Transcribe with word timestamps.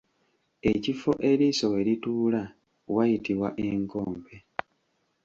Ekifo 0.71 1.11
eriiso 1.29 1.65
we 1.73 1.81
lituula 1.87 2.41
wayitibwa 2.95 3.49
enkompe. 3.67 4.35